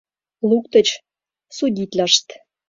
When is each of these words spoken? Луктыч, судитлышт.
Луктыч, 0.49 0.87
судитлышт. 1.55 2.27